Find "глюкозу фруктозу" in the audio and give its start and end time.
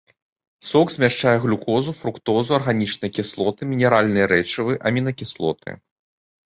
1.43-2.51